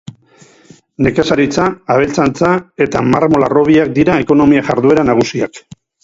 [1.07, 1.65] Nekazaritza,
[1.95, 2.53] abeltzaintza
[2.85, 5.61] eta marmol-harrobiak dira ekonomia-jarduera nagusiak.